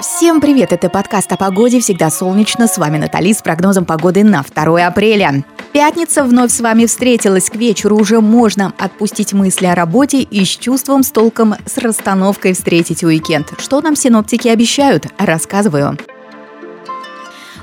Всем 0.00 0.40
привет, 0.40 0.72
это 0.72 0.88
подкаст 0.88 1.32
о 1.32 1.36
погоде 1.36 1.80
«Всегда 1.80 2.08
солнечно». 2.08 2.68
С 2.68 2.78
вами 2.78 2.98
Натали 2.98 3.32
с 3.32 3.42
прогнозом 3.42 3.84
погоды 3.84 4.22
на 4.22 4.44
2 4.44 4.86
апреля. 4.86 5.44
Пятница 5.72 6.22
вновь 6.22 6.52
с 6.52 6.60
вами 6.60 6.86
встретилась. 6.86 7.50
К 7.50 7.56
вечеру 7.56 7.96
уже 7.98 8.20
можно 8.20 8.72
отпустить 8.78 9.32
мысли 9.32 9.66
о 9.66 9.74
работе 9.74 10.20
и 10.20 10.44
с 10.44 10.48
чувством, 10.48 11.02
с 11.02 11.10
толком, 11.10 11.56
с 11.66 11.78
расстановкой 11.78 12.52
встретить 12.52 13.02
уикенд. 13.02 13.54
Что 13.58 13.80
нам 13.80 13.96
синоптики 13.96 14.46
обещают? 14.46 15.06
Рассказываю. 15.18 15.98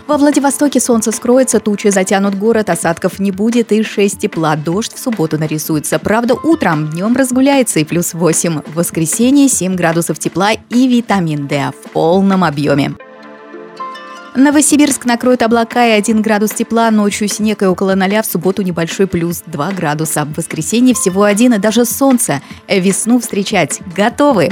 Во 0.07 0.17
Владивостоке 0.17 0.79
солнце 0.79 1.11
скроется, 1.11 1.59
тучи 1.59 1.88
затянут 1.88 2.35
город, 2.35 2.69
осадков 2.69 3.17
не 3.17 3.31
будет 3.31 3.71
и 3.71 3.81
6 3.81 4.20
тепла. 4.20 4.55
Дождь 4.55 4.93
в 4.93 4.99
субботу 4.99 5.39
нарисуется. 5.39 5.97
Правда, 5.97 6.35
утром, 6.35 6.91
днем 6.91 7.15
разгуляется 7.15 7.79
и 7.79 7.83
плюс 7.83 8.13
8. 8.13 8.61
В 8.67 8.75
воскресенье 8.75 9.47
7 9.47 9.75
градусов 9.75 10.20
тепла 10.20 10.52
и 10.52 10.88
витамин 10.88 11.47
D 11.47 11.71
в 11.71 11.89
полном 11.89 12.44
объеме. 12.44 12.94
Новосибирск 14.35 15.05
накроет 15.05 15.41
облака 15.41 15.88
и 15.88 15.91
1 15.91 16.22
градус 16.22 16.52
тепла, 16.52 16.91
ночью 16.91 17.27
снег 17.27 17.63
и 17.63 17.66
около 17.66 17.95
0, 17.95 18.22
в 18.22 18.25
субботу 18.27 18.61
небольшой 18.61 19.08
плюс 19.08 19.41
2 19.47 19.72
градуса. 19.72 20.25
В 20.25 20.35
воскресенье 20.38 20.94
всего 20.94 21.23
один 21.23 21.53
и 21.53 21.58
даже 21.58 21.83
солнце. 21.83 22.41
Весну 22.67 23.19
встречать 23.19 23.81
готовы! 23.95 24.52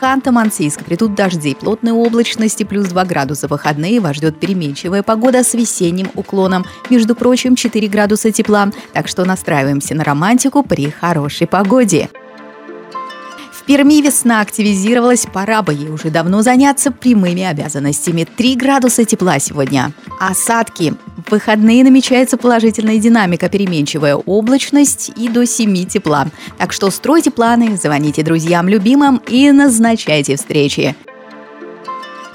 Ханты-Мансийск 0.00 0.84
придут 0.84 1.14
дожди, 1.14 1.54
плотные 1.54 1.92
облачности, 1.92 2.64
плюс 2.64 2.88
2 2.88 3.04
градуса. 3.04 3.48
Выходные 3.48 4.00
вас 4.00 4.16
ждет 4.16 4.40
переменчивая 4.40 5.02
погода 5.02 5.44
с 5.44 5.54
весенним 5.54 6.10
уклоном. 6.14 6.64
Между 6.88 7.14
прочим, 7.14 7.56
4 7.56 7.88
градуса 7.88 8.32
тепла. 8.32 8.70
Так 8.92 9.08
что 9.08 9.24
настраиваемся 9.24 9.94
на 9.94 10.04
романтику 10.04 10.62
при 10.62 10.90
хорошей 10.90 11.46
погоде. 11.46 12.08
Перми 13.70 14.02
весна 14.02 14.40
активизировалась, 14.40 15.26
пора 15.32 15.62
бы 15.62 15.72
ей 15.72 15.90
уже 15.90 16.10
давно 16.10 16.42
заняться 16.42 16.90
прямыми 16.90 17.44
обязанностями. 17.44 18.24
3 18.24 18.56
градуса 18.56 19.04
тепла 19.04 19.38
сегодня. 19.38 19.92
Осадки. 20.18 20.94
В 21.30 21.32
выходные 21.32 21.84
намечается 21.84 22.36
положительная 22.36 22.98
динамика, 22.98 23.48
переменчивая 23.48 24.16
облачность 24.16 25.12
и 25.14 25.28
до 25.28 25.46
7 25.46 25.86
тепла. 25.86 26.26
Так 26.58 26.72
что 26.72 26.90
стройте 26.90 27.30
планы, 27.30 27.76
звоните 27.76 28.24
друзьям, 28.24 28.66
любимым 28.66 29.22
и 29.28 29.52
назначайте 29.52 30.34
встречи. 30.34 30.96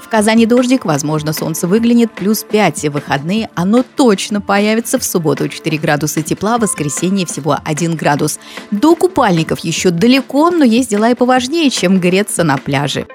В 0.02 0.08
Казани 0.08 0.46
дождик, 0.46 0.86
возможно, 0.86 1.34
солнце 1.34 1.66
выглянет, 1.66 2.10
плюс 2.10 2.42
5 2.42 2.84
в 2.86 2.92
выходные. 2.92 3.50
Оно 3.54 3.82
точно 3.82 4.40
появится 4.40 4.98
в 4.98 5.04
субботу 5.04 5.46
4 5.50 5.76
градуса 5.76 6.22
тепла, 6.22 6.56
в 6.56 6.62
воскресенье 6.62 7.26
всего 7.26 7.58
1 7.62 7.96
градус. 7.96 8.40
До 8.70 8.96
купальников 8.96 9.58
еще 9.58 9.90
далеко, 9.90 10.50
но 10.50 10.64
есть 10.64 10.88
дела 10.88 11.10
и 11.10 11.14
поважнее, 11.14 11.68
чем 11.68 12.00
греться 12.00 12.44
на 12.44 12.56
пляже. 12.56 13.06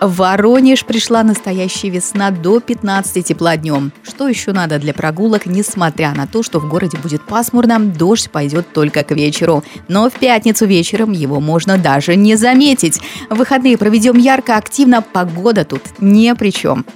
В 0.00 0.16
Воронеж 0.16 0.86
пришла 0.86 1.22
настоящая 1.22 1.90
весна 1.90 2.30
до 2.30 2.60
15 2.60 3.22
тепла 3.22 3.58
днем. 3.58 3.92
Что 4.02 4.28
еще 4.28 4.52
надо 4.52 4.78
для 4.78 4.94
прогулок, 4.94 5.44
несмотря 5.44 6.14
на 6.14 6.26
то, 6.26 6.42
что 6.42 6.58
в 6.58 6.66
городе 6.66 6.96
будет 6.96 7.20
пасмурно, 7.26 7.78
дождь 7.78 8.30
пойдет 8.30 8.72
только 8.72 9.02
к 9.02 9.10
вечеру. 9.10 9.62
Но 9.88 10.08
в 10.08 10.14
пятницу 10.14 10.64
вечером 10.64 11.12
его 11.12 11.38
можно 11.38 11.76
даже 11.76 12.16
не 12.16 12.36
заметить. 12.36 12.98
Выходные 13.28 13.76
проведем 13.76 14.16
ярко, 14.16 14.56
активно, 14.56 15.02
погода 15.02 15.66
тут 15.66 15.82
ни 16.00 16.32
при 16.32 16.50
чем. 16.50 16.86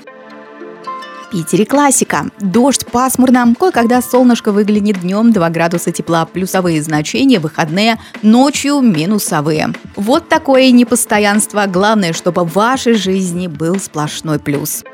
Питере 1.35 1.67
классика. 1.67 2.31
Дождь 2.39 2.87
пасмурно, 2.87 3.53
кое-когда 3.59 4.01
солнышко 4.01 4.53
выглянет 4.53 5.01
днем 5.01 5.33
2 5.33 5.51
градуса 5.51 5.91
тепла, 5.91 6.27
плюсовые 6.27 6.81
значения, 6.81 7.41
выходные, 7.41 7.99
ночью 8.23 8.79
минусовые. 8.81 9.73
Вот 9.97 10.29
такое 10.29 10.71
непостоянство. 10.71 11.67
Главное, 11.67 12.13
чтобы 12.13 12.45
в 12.45 12.55
вашей 12.55 12.95
жизни 12.95 13.49
был 13.49 13.81
сплошной 13.81 14.39
плюс. 14.39 14.85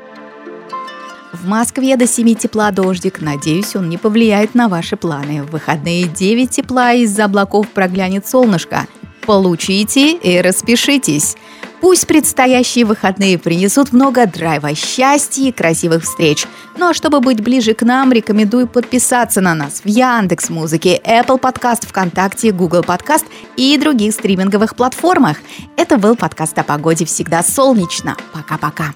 В 1.31 1.47
Москве 1.47 1.95
до 1.95 2.07
7 2.07 2.33
тепла 2.33 2.71
дождик. 2.71 3.21
Надеюсь, 3.21 3.75
он 3.75 3.87
не 3.87 3.99
повлияет 3.99 4.55
на 4.55 4.67
ваши 4.67 4.97
планы. 4.97 5.43
В 5.43 5.51
выходные 5.51 6.05
9 6.05 6.49
тепла 6.49 6.93
из-за 6.93 7.25
облаков 7.25 7.69
проглянет 7.69 8.27
солнышко. 8.27 8.87
Получите 9.27 10.13
и 10.13 10.41
распишитесь. 10.41 11.35
Пусть 11.81 12.05
предстоящие 12.05 12.85
выходные 12.85 13.39
принесут 13.39 13.91
много 13.91 14.27
драйва, 14.27 14.75
счастья 14.75 15.43
и 15.43 15.51
красивых 15.51 16.03
встреч. 16.03 16.45
Ну 16.77 16.89
а 16.89 16.93
чтобы 16.93 17.19
быть 17.19 17.41
ближе 17.41 17.73
к 17.73 17.81
нам, 17.81 18.11
рекомендую 18.13 18.67
подписаться 18.67 19.41
на 19.41 19.55
нас 19.55 19.81
в 19.83 19.87
Яндекс 19.87 20.49
Музыке, 20.49 21.01
Apple 21.03 21.41
Podcast, 21.41 21.87
ВКонтакте, 21.87 22.51
Google 22.51 22.81
Podcast 22.81 23.25
и 23.57 23.77
других 23.77 24.13
стриминговых 24.13 24.75
платформах. 24.75 25.37
Это 25.75 25.97
был 25.97 26.15
подкаст 26.15 26.57
о 26.59 26.63
погоде 26.63 27.05
«Всегда 27.05 27.41
солнечно». 27.41 28.15
Пока-пока. 28.31 28.93